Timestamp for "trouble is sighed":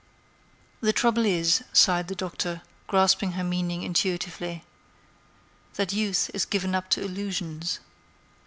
0.93-2.07